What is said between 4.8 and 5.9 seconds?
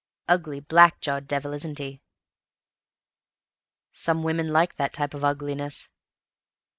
type of ugliness."